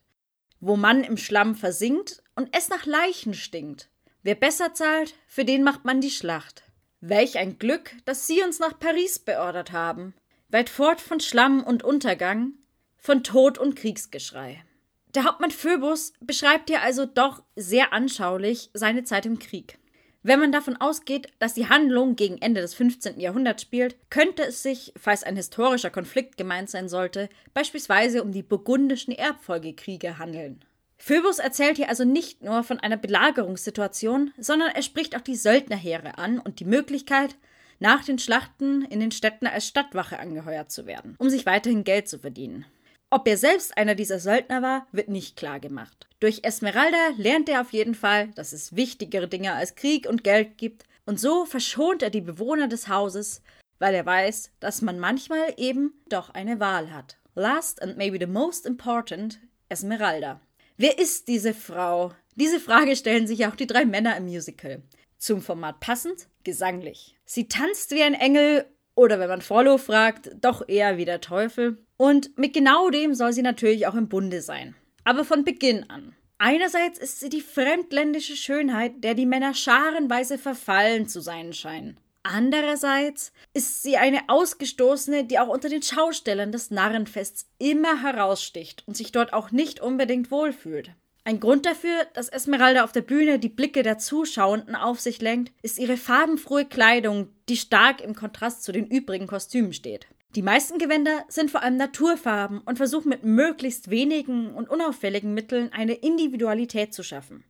wo 0.61 0.77
man 0.77 1.05
im 1.05 1.17
Schlamm 1.17 1.55
versinkt 1.55 2.23
und 2.37 2.49
es 2.57 2.69
nach 2.69 2.87
Leichen 2.87 3.35
stinkt. 3.35 3.91
Wer 4.23 4.35
besser 4.35 4.75
zahlt, 4.75 5.15
für 5.27 5.45
den 5.45 5.63
macht 5.63 5.85
man 5.85 6.01
die 6.01 6.11
Schlacht. 6.11 6.63
Welch 7.01 7.39
ein 7.39 7.59
Glück, 7.59 7.93
dass 8.05 8.27
Sie 8.27 8.43
uns 8.43 8.59
nach 8.59 8.79
Paris 8.79 9.19
beordert 9.19 9.73
haben 9.73 10.15
weit 10.51 10.69
fort 10.69 11.01
von 11.01 11.21
Schlamm 11.21 11.63
und 11.63 11.83
Untergang, 11.83 12.55
von 12.97 13.23
Tod 13.23 13.59
und 13.59 13.77
Kriegsgeschrei. 13.77 14.65
Der 15.15 15.25
Hauptmann 15.25 15.51
Phoebus 15.51 16.13
beschreibt 16.21 16.71
hier 16.71 16.83
also 16.83 17.07
doch 17.07 17.43
sehr 17.57 17.93
anschaulich 17.93 18.71
seine 18.75 19.05
Zeit 19.05 19.27
im 19.27 19.39
Krieg. 19.39 19.79
Wenn 20.23 20.39
man 20.39 20.53
davon 20.53 20.77
ausgeht, 20.77 21.29
dass 21.39 21.55
die 21.55 21.71
Handlung 21.71 22.15
gegen 22.15 22.37
Ende 22.43 22.61
des 22.61 22.75
15. 22.75 23.19
Jahrhunderts 23.21 23.63
spielt, 23.63 23.97
könnte 24.11 24.43
es 24.43 24.63
sich, 24.63 24.93
falls 24.97 25.25
ein 25.25 25.37
historischer 25.37 25.89
Konflikt 25.89 26.37
gemeint 26.37 26.69
sein 26.69 26.91
sollte, 26.91 27.31
beispielsweise 27.55 28.23
um 28.23 28.31
die 28.31 28.43
burgundischen 28.43 29.15
Erbfolgekriege 29.15 30.19
handeln. 30.19 30.63
Phoebus 30.99 31.39
erzählt 31.39 31.79
hier 31.79 31.89
also 31.89 32.05
nicht 32.05 32.43
nur 32.43 32.63
von 32.63 32.79
einer 32.79 32.99
Belagerungssituation, 32.99 34.35
sondern 34.37 34.69
er 34.75 34.83
spricht 34.83 35.17
auch 35.17 35.23
die 35.23 35.37
Söldnerheere 35.37 36.19
an 36.19 36.39
und 36.39 36.61
die 36.61 36.67
Möglichkeit, 36.67 37.37
nach 37.79 38.05
den 38.05 38.19
Schlachten 38.19 38.83
in 38.83 39.01
den 39.01 39.13
Städten 39.13 39.47
als 39.47 39.67
Stadtwache 39.67 40.19
angeheuert 40.19 40.71
zu 40.71 40.85
werden, 40.85 41.15
um 41.17 41.31
sich 41.31 41.47
weiterhin 41.47 41.83
Geld 41.83 42.09
zu 42.09 42.19
verdienen. 42.19 42.67
Ob 43.13 43.27
er 43.27 43.37
selbst 43.37 43.77
einer 43.77 43.97
dieser 43.97 44.21
Söldner 44.21 44.63
war, 44.63 44.87
wird 44.93 45.09
nicht 45.09 45.37
klar 45.37 45.59
gemacht. 45.59 46.07
Durch 46.21 46.41
Esmeralda 46.45 47.09
lernt 47.17 47.49
er 47.49 47.61
auf 47.61 47.73
jeden 47.73 47.97
Fall, 47.97 48.29
dass 48.37 48.53
es 48.53 48.77
wichtigere 48.77 49.27
Dinge 49.27 49.53
als 49.53 49.75
Krieg 49.75 50.09
und 50.09 50.23
Geld 50.23 50.59
gibt, 50.59 50.85
und 51.07 51.19
so 51.19 51.45
verschont 51.45 52.05
er 52.05 52.11
die 52.11 52.21
Bewohner 52.21 52.69
des 52.69 52.87
Hauses, 52.87 53.43
weil 53.81 53.95
er 53.95 54.07
weiß, 54.07 54.53
dass 54.61 54.81
man 54.81 55.01
manchmal 55.01 55.55
eben 55.57 55.93
doch 56.09 56.31
eine 56.31 56.61
Wahl 56.61 56.93
hat. 56.93 57.17
Last 57.35 57.83
and 57.83 57.97
maybe 57.97 58.19
the 58.21 58.31
most 58.31 58.65
important, 58.65 59.41
Esmeralda. 59.69 60.41
Wer 60.77 60.99
ist 61.01 61.27
diese 61.27 61.53
Frau? 61.53 62.13
Diese 62.37 62.61
Frage 62.61 62.95
stellen 62.95 63.27
sich 63.27 63.45
auch 63.47 63.57
die 63.57 63.67
drei 63.67 63.87
Männer 63.87 64.17
im 64.17 64.27
Musical. 64.27 64.83
Zum 65.19 65.43
Format 65.43 65.81
passend, 65.81 66.29
gesanglich. 66.45 67.17
Sie 67.25 67.49
tanzt 67.49 67.91
wie 67.91 68.03
ein 68.03 68.15
Engel 68.15 68.67
oder 68.95 69.19
wenn 69.19 69.29
man 69.29 69.43
Frollo 69.43 69.79
fragt, 69.79 70.31
doch 70.41 70.69
eher 70.69 70.97
wie 70.97 71.05
der 71.05 71.21
Teufel. 71.21 71.79
Und 72.01 72.39
mit 72.39 72.55
genau 72.55 72.89
dem 72.89 73.13
soll 73.13 73.35
sie 73.35 73.43
natürlich 73.43 73.87
auch 73.87 73.95
im 73.95 74.09
Bunde 74.09 74.41
sein. 74.41 74.75
Aber 75.05 75.23
von 75.23 75.45
Beginn 75.45 75.91
an. 75.91 76.17
Einerseits 76.39 76.99
ist 76.99 77.21
sie 77.21 77.29
die 77.29 77.43
fremdländische 77.43 78.37
Schönheit, 78.37 79.05
der 79.05 79.13
die 79.13 79.27
Männer 79.27 79.53
scharenweise 79.53 80.39
verfallen 80.39 81.09
zu 81.09 81.21
sein 81.21 81.53
scheinen. 81.53 81.99
Andererseits 82.23 83.33
ist 83.53 83.83
sie 83.83 83.99
eine 83.99 84.31
Ausgestoßene, 84.31 85.25
die 85.25 85.39
auch 85.39 85.49
unter 85.49 85.69
den 85.69 85.83
Schaustellern 85.83 86.53
des 86.53 86.71
Narrenfests 86.71 87.51
immer 87.59 88.03
heraussticht 88.03 88.83
und 88.87 88.97
sich 88.97 89.13
dort 89.13 89.35
auch 89.35 89.51
nicht 89.51 89.81
unbedingt 89.81 90.31
wohlfühlt. 90.31 90.93
Ein 91.25 91.39
Grund 91.39 91.67
dafür, 91.67 92.07
dass 92.15 92.31
Esmeralda 92.31 92.83
auf 92.83 92.93
der 92.93 93.03
Bühne 93.03 93.39
die 93.39 93.51
Blicke 93.51 93.83
der 93.83 93.99
Zuschauenden 93.99 94.75
auf 94.75 95.01
sich 95.01 95.21
lenkt, 95.21 95.53
ist 95.61 95.79
ihre 95.79 95.99
farbenfrohe 95.99 96.65
Kleidung, 96.65 97.29
die 97.51 97.59
stark 97.59 98.01
im 98.01 98.15
Kontrast 98.15 98.63
zu 98.63 98.73
den 98.73 98.87
übrigen 98.87 99.27
Kostümen 99.27 99.75
steht. 99.75 100.07
Die 100.37 100.43
meisten 100.43 100.79
Gewänder 100.79 101.25
sind 101.29 101.51
vor 101.51 101.63
allem 101.63 101.77
Naturfarben 101.77 102.61
und 102.61 102.77
versuchen 102.77 103.09
mit 103.09 103.25
möglichst 103.25 103.91
wenigen 103.91 104.55
und 104.55 104.71
unauffälligen 104.71 105.35
Mitteln 105.35 105.73
eine 105.73 105.95
Individualität 105.95 106.95
zu 106.95 107.03
schaffen. 107.03 107.43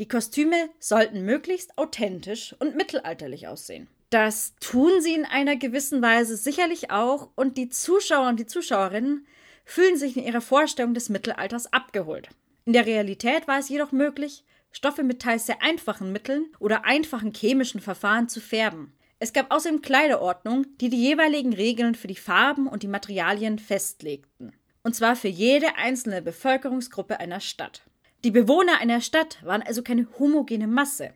Die 0.00 0.08
Kostüme 0.08 0.70
sollten 0.80 1.24
möglichst 1.24 1.78
authentisch 1.78 2.56
und 2.58 2.74
mittelalterlich 2.74 3.46
aussehen. 3.46 3.86
Das 4.10 4.54
tun 4.58 5.00
sie 5.00 5.14
in 5.14 5.24
einer 5.24 5.54
gewissen 5.54 6.02
Weise 6.02 6.36
sicherlich 6.36 6.90
auch 6.90 7.30
und 7.36 7.56
die 7.56 7.68
Zuschauer 7.68 8.28
und 8.28 8.40
die 8.40 8.46
Zuschauerinnen 8.46 9.26
fühlen 9.64 9.96
sich 9.96 10.16
in 10.16 10.24
ihrer 10.24 10.40
Vorstellung 10.40 10.92
des 10.92 11.08
Mittelalters 11.10 11.72
abgeholt. 11.72 12.28
In 12.64 12.72
der 12.72 12.86
Realität 12.86 13.46
war 13.46 13.60
es 13.60 13.68
jedoch 13.68 13.92
möglich, 13.92 14.44
Stoffe 14.72 15.04
mit 15.04 15.22
teils 15.22 15.46
sehr 15.46 15.62
einfachen 15.62 16.10
Mitteln 16.10 16.46
oder 16.58 16.84
einfachen 16.84 17.32
chemischen 17.32 17.80
Verfahren 17.80 18.28
zu 18.28 18.40
färben. 18.40 18.92
Es 19.18 19.32
gab 19.32 19.52
außerdem 19.52 19.80
Kleiderordnungen, 19.80 20.76
die 20.78 20.88
die 20.88 21.00
jeweiligen 21.00 21.52
Regeln 21.52 21.94
für 21.94 22.08
die 22.08 22.16
Farben 22.16 22.66
und 22.66 22.82
die 22.82 22.88
Materialien 22.88 23.58
festlegten. 23.58 24.52
Und 24.82 24.94
zwar 24.94 25.16
für 25.16 25.28
jede 25.28 25.76
einzelne 25.76 26.20
Bevölkerungsgruppe 26.20 27.20
einer 27.20 27.40
Stadt. 27.40 27.82
Die 28.22 28.30
Bewohner 28.30 28.80
einer 28.80 29.00
Stadt 29.00 29.38
waren 29.44 29.62
also 29.62 29.82
keine 29.82 30.06
homogene 30.18 30.66
Masse. 30.66 31.12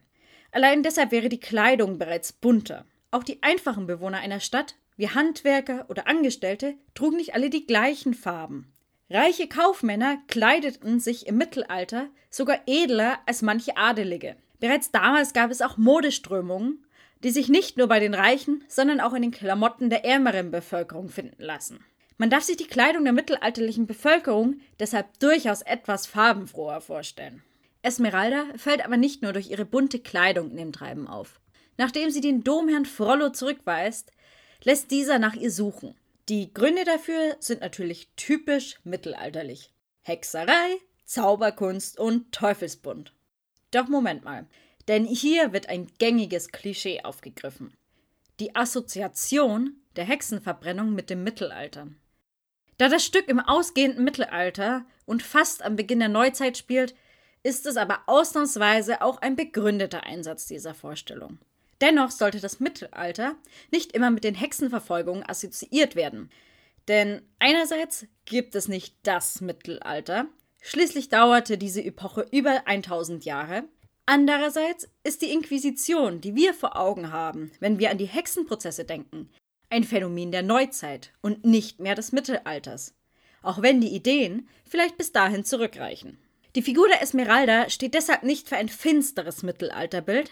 Allein 0.53 0.83
deshalb 0.83 1.11
wäre 1.11 1.29
die 1.29 1.41
Kleidung 1.41 1.99
bereits 1.99 2.33
bunter. 2.33 2.87
Auch 3.11 3.25
die 3.25 3.43
einfachen 3.43 3.87
Bewohner 3.87 4.19
einer 4.19 4.41
Stadt, 4.41 4.77
wie 4.97 5.09
Handwerker 5.09 5.87
oder 5.89 6.07
Angestellte, 6.07 6.75
trugen 6.95 7.17
nicht 7.17 7.35
alle 7.35 7.51
die 7.51 7.67
gleichen 7.67 8.15
Farben. 8.15 8.73
Reiche 9.11 9.49
Kaufmänner 9.49 10.19
kleideten 10.27 11.01
sich 11.01 11.27
im 11.27 11.39
Mittelalter 11.39 12.09
sogar 12.31 12.61
edler 12.67 13.19
als 13.25 13.41
manche 13.41 13.77
Adelige. 13.77 14.37
Bereits 14.61 14.91
damals 14.91 15.33
gab 15.33 15.51
es 15.51 15.63
auch 15.63 15.79
Modeströmungen, 15.79 16.85
die 17.23 17.31
sich 17.31 17.49
nicht 17.49 17.77
nur 17.77 17.89
bei 17.89 18.01
den 18.01 18.15
Reichen, 18.15 18.65
sondern 18.69 19.01
auch 19.01 19.15
in 19.15 19.23
den 19.23 19.31
Klamotten 19.31 19.91
der 19.91 20.05
ärmeren 20.05 20.51
Bevölkerung 20.51 21.09
finden 21.09 21.43
lassen. 21.43 21.85
Man 22.17 22.31
darf 22.31 22.43
sich 22.43 22.57
die 22.57 22.67
Kleidung 22.67 23.05
der 23.05 23.13
mittelalterlichen 23.13 23.87
Bevölkerung 23.87 24.61
deshalb 24.81 25.19
durchaus 25.21 25.63
etwas 25.63 26.07
farbenfroher 26.07 26.81
vorstellen. 26.81 27.43
Esmeralda 27.83 28.45
fällt 28.57 28.85
aber 28.85 28.97
nicht 28.97 29.23
nur 29.23 29.33
durch 29.33 29.51
ihre 29.51 29.65
bunte 29.65 30.01
Kleidung 30.01 30.51
in 30.51 30.57
dem 30.57 30.73
Treiben 30.73 31.07
auf. 31.07 31.41
Nachdem 31.77 32.11
sie 32.11 32.21
den 32.21 32.43
Domherrn 32.43 32.87
Frollo 32.87 33.31
zurückweist, 33.31 34.11
lässt 34.65 34.91
dieser 34.91 35.21
nach 35.21 35.35
ihr 35.35 35.53
suchen. 35.53 35.95
Die 36.29 36.53
Gründe 36.53 36.85
dafür 36.85 37.37
sind 37.39 37.61
natürlich 37.61 38.11
typisch 38.17 38.81
mittelalterlich. 38.83 39.73
Hexerei, 40.03 40.79
Zauberkunst 41.05 41.99
und 41.99 42.33
Teufelsbund. 42.33 43.15
Doch 43.71 43.89
Moment 43.89 44.25
mal, 44.25 44.47
denn 44.89 45.05
hier 45.05 45.53
wird 45.53 45.69
ein 45.69 45.87
gängiges 45.99 46.49
Klischee 46.49 47.03
aufgegriffen. 47.03 47.77
Die 48.41 48.57
Assoziation 48.57 49.77
der 49.97 50.05
Hexenverbrennung 50.05 50.95
mit 50.95 51.11
dem 51.11 51.23
Mittelalter. 51.23 51.89
Da 52.79 52.89
das 52.89 53.05
Stück 53.05 53.29
im 53.29 53.41
ausgehenden 53.41 54.05
Mittelalter 54.05 54.87
und 55.05 55.23
fast 55.23 55.63
am 55.63 55.77
Beginn 55.77 55.99
der 55.99 56.09
Neuzeit 56.09 56.57
spielt, 56.57 56.95
ist 57.43 57.67
es 57.67 57.77
aber 57.77 58.01
ausnahmsweise 58.07 59.03
auch 59.03 59.21
ein 59.21 59.37
begründeter 59.37 60.05
Einsatz 60.05 60.47
dieser 60.47 60.75
Vorstellung. 60.75 61.39
Dennoch 61.81 62.11
sollte 62.11 62.41
das 62.41 62.61
Mittelalter 62.61 63.37
nicht 63.71 63.93
immer 63.93 64.11
mit 64.11 64.25
den 64.25 64.35
Hexenverfolgungen 64.35 65.29
assoziiert 65.29 65.97
werden. 65.97 66.31
Denn 66.89 67.23
einerseits 67.39 68.07
gibt 68.25 68.55
es 68.55 68.69
nicht 68.69 68.97
das 69.03 69.41
Mittelalter, 69.41 70.27
schließlich 70.61 71.09
dauerte 71.09 71.59
diese 71.59 71.83
Epoche 71.85 72.27
über 72.33 72.67
1000 72.67 73.25
Jahre, 73.25 73.65
andererseits 74.09 74.89
ist 75.05 75.23
die 75.23 75.31
Inquisition, 75.31 76.21
die 76.21 76.35
wir 76.35 76.55
vor 76.55 76.77
Augen 76.77 77.13
haben, 77.13 77.53
wenn 77.61 77.79
wir 77.79 77.91
an 77.91 77.99
die 77.99 78.07
Hexenprozesse 78.07 78.85
denken, 78.85 79.29
ein 79.71 79.85
Phänomen 79.85 80.33
der 80.33 80.43
Neuzeit 80.43 81.13
und 81.21 81.45
nicht 81.45 81.79
mehr 81.79 81.95
des 81.95 82.13
Mittelalters, 82.13 82.95
auch 83.43 83.61
wenn 83.61 83.81
die 83.81 83.95
Ideen 83.95 84.49
vielleicht 84.65 84.97
bis 84.97 85.13
dahin 85.13 85.45
zurückreichen. 85.45 86.19
Die 86.57 86.63
Figur 86.63 86.89
der 86.89 87.03
Esmeralda 87.03 87.69
steht 87.69 87.95
deshalb 87.95 88.23
nicht 88.23 88.49
für 88.49 88.57
ein 88.57 88.71
finsteres 88.71 89.43
Mittelalterbild, 89.43 90.31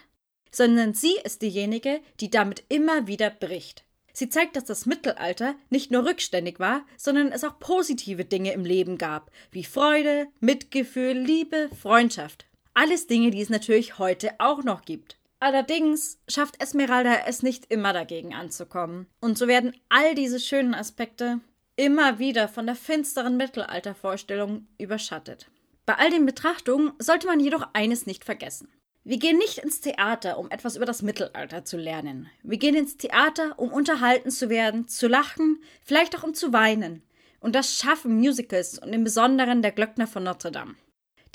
sondern 0.51 0.95
sie 0.95 1.17
ist 1.23 1.43
diejenige, 1.43 2.01
die 2.21 2.31
damit 2.31 2.65
immer 2.71 3.07
wieder 3.07 3.29
bricht. 3.29 3.85
Sie 4.15 4.31
zeigt, 4.31 4.57
dass 4.57 4.65
das 4.65 4.87
Mittelalter 4.87 5.55
nicht 5.69 5.91
nur 5.91 6.07
rückständig 6.07 6.59
war, 6.59 6.87
sondern 6.97 7.31
es 7.31 7.45
auch 7.45 7.59
positive 7.59 8.25
Dinge 8.25 8.53
im 8.53 8.65
Leben 8.65 8.97
gab, 8.97 9.31
wie 9.51 9.65
Freude, 9.65 10.29
Mitgefühl, 10.41 11.13
Liebe, 11.13 11.69
Freundschaft. 11.79 12.47
Alles 12.79 13.07
Dinge, 13.07 13.31
die 13.31 13.41
es 13.41 13.49
natürlich 13.49 13.99
heute 13.99 14.33
auch 14.37 14.63
noch 14.63 14.83
gibt. 14.83 15.17
Allerdings 15.41 16.19
schafft 16.29 16.61
Esmeralda 16.61 17.21
es 17.27 17.43
nicht 17.43 17.73
immer 17.73 17.95
dagegen 17.95 18.35
anzukommen. 18.35 19.07
Und 19.19 19.39
so 19.39 19.49
werden 19.49 19.75
all 19.89 20.15
diese 20.15 20.39
schönen 20.39 20.75
Aspekte 20.75 21.41
immer 21.77 22.19
wieder 22.19 22.49
von 22.49 22.67
der 22.67 22.75
finsteren 22.75 23.39
Mittelaltervorstellung 23.39 24.67
überschattet. 24.77 25.47
Bei 25.87 25.95
all 25.95 26.11
den 26.11 26.27
Betrachtungen 26.27 26.93
sollte 26.99 27.27
man 27.29 27.41
jedoch 27.41 27.67
eines 27.73 28.05
nicht 28.05 28.27
vergessen. 28.27 28.69
Wir 29.05 29.19
gehen 29.19 29.39
nicht 29.39 29.57
ins 29.57 29.81
Theater, 29.81 30.37
um 30.37 30.51
etwas 30.51 30.77
über 30.77 30.85
das 30.85 31.01
Mittelalter 31.01 31.65
zu 31.65 31.79
lernen. 31.79 32.29
Wir 32.43 32.59
gehen 32.59 32.75
ins 32.75 32.99
Theater, 32.99 33.59
um 33.59 33.73
unterhalten 33.73 34.31
zu 34.31 34.51
werden, 34.51 34.87
zu 34.87 35.09
lachen, 35.09 35.63
vielleicht 35.81 36.15
auch 36.15 36.25
um 36.25 36.35
zu 36.35 36.53
weinen. 36.53 37.03
Und 37.41 37.55
das 37.55 37.75
schaffen 37.75 38.19
Musicals 38.19 38.79
und 38.79 38.93
im 38.93 39.03
Besonderen 39.03 39.63
der 39.63 39.73
Glöckner 39.73 40.07
von 40.07 40.25
Notre 40.25 40.53
Dame. 40.53 40.75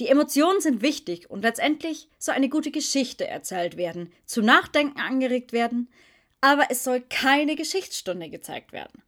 Die 0.02 0.08
Emotionen 0.08 0.62
sind 0.62 0.82
wichtig 0.82 1.30
und 1.30 1.44
letztendlich 1.44 2.10
soll 2.18 2.34
eine 2.34 2.50
gute 2.50 2.72
Geschichte 2.72 3.28
erzählt 3.28 3.78
werden, 3.78 4.12
zum 4.26 4.46
Nachdenken 4.46 5.00
angeregt 5.00 5.54
werden, 5.54 5.92
aber 6.42 6.72
es 6.72 6.84
soll 6.84 7.02
keine 7.02 7.56
Geschichtsstunde 7.56 8.32
gezeigt 8.32 8.74
werden. 8.74 9.04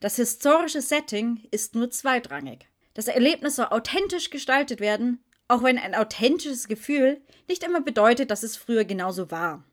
Das 0.00 0.16
historische 0.16 0.80
Setting 0.80 1.46
ist 1.50 1.74
nur 1.74 1.90
zweitrangig. 1.90 2.66
Das 2.94 3.08
Erlebnis 3.08 3.56
soll 3.56 3.66
authentisch 3.66 4.30
gestaltet 4.30 4.80
werden, 4.80 5.22
auch 5.48 5.62
wenn 5.62 5.76
ein 5.76 5.94
authentisches 5.94 6.66
Gefühl 6.66 7.20
nicht 7.46 7.62
immer 7.62 7.82
bedeutet, 7.82 8.30
dass 8.30 8.42
es 8.42 8.56
früher 8.56 8.86
genauso 8.86 9.30
war. 9.30 9.64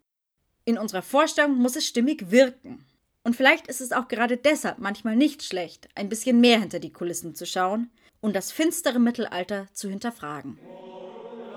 In 0.66 0.78
unserer 0.78 1.04
Vorstellung 1.04 1.56
muss 1.56 1.78
es 1.78 1.88
stimmig 1.88 2.32
wirken. 2.32 2.86
Und 3.24 3.38
vielleicht 3.38 3.68
ist 3.68 3.80
es 3.80 3.94
auch 3.94 4.10
gerade 4.10 4.36
deshalb 4.36 4.80
manchmal 4.80 5.16
nicht 5.16 5.42
schlecht, 5.42 5.88
ein 5.96 6.10
bisschen 6.10 6.42
mehr 6.42 6.60
hinter 6.60 6.80
die 6.80 6.92
Kulissen 6.92 7.34
zu 7.34 7.46
schauen 7.46 7.90
und 8.22 8.36
das 8.36 8.52
finstere 8.52 9.00
Mittelalter 9.00 9.68
zu 9.74 9.90
hinterfragen. 9.90 10.60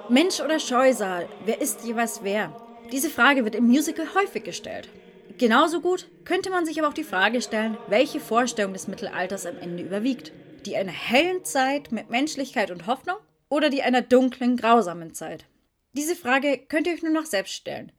Mensch 0.08 0.40
oder 0.40 0.58
Scheusal, 0.58 1.28
wer 1.44 1.60
ist 1.60 1.84
jeweils 1.84 2.20
wer? 2.22 2.54
Diese 2.92 3.10
Frage 3.10 3.44
wird 3.44 3.54
im 3.54 3.66
Musical 3.66 4.14
häufig 4.14 4.44
gestellt. 4.44 4.88
Genauso 5.36 5.80
gut 5.80 6.08
könnte 6.24 6.50
man 6.50 6.64
sich 6.64 6.78
aber 6.78 6.88
auch 6.88 6.94
die 6.94 7.04
Frage 7.04 7.42
stellen, 7.42 7.76
welche 7.88 8.18
Vorstellung 8.18 8.72
des 8.72 8.88
Mittelalters 8.88 9.46
am 9.46 9.58
Ende 9.58 9.82
überwiegt. 9.82 10.32
Die 10.66 10.76
einer 10.76 10.92
hellen 10.92 11.44
Zeit 11.44 11.92
mit 11.92 12.10
Menschlichkeit 12.10 12.70
und 12.70 12.86
Hoffnung 12.86 13.16
oder 13.48 13.70
die 13.70 13.82
einer 13.82 14.02
dunklen, 14.02 14.56
grausamen 14.56 15.14
Zeit? 15.14 15.44
Diese 15.92 16.16
Frage 16.16 16.58
könnt 16.58 16.86
ihr 16.86 16.94
euch 16.94 17.02
nur 17.02 17.12
noch 17.12 17.26
selbst 17.26 17.52
stellen. 17.52 17.92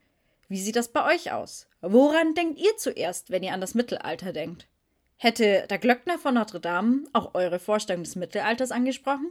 Wie 0.48 0.60
sieht 0.60 0.76
das 0.76 0.88
bei 0.88 1.14
euch 1.14 1.32
aus? 1.32 1.68
Woran 1.80 2.34
denkt 2.34 2.58
ihr 2.58 2.76
zuerst, 2.76 3.30
wenn 3.30 3.42
ihr 3.42 3.52
an 3.52 3.60
das 3.60 3.74
Mittelalter 3.74 4.32
denkt? 4.32 4.66
Hätte 5.22 5.66
der 5.68 5.76
Glöckner 5.76 6.18
von 6.18 6.32
Notre 6.32 6.60
Dame 6.60 7.04
auch 7.12 7.34
eure 7.34 7.58
Vorstellung 7.58 8.04
des 8.04 8.16
Mittelalters 8.16 8.70
angesprochen? 8.72 9.30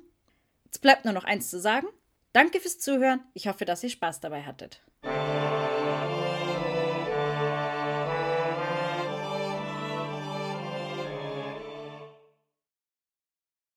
Jetzt 0.65 0.83
bleibt 0.83 1.03
nur 1.03 1.15
noch 1.15 1.23
eins 1.23 1.49
zu 1.49 1.59
sagen. 1.59 1.87
Danke 2.31 2.59
fürs 2.59 2.77
Zuhören. 2.77 3.21
Ich 3.33 3.47
hoffe, 3.47 3.65
dass 3.65 3.83
ihr 3.83 3.89
Spaß 3.89 4.19
dabei 4.19 4.43
hattet. 4.43 4.83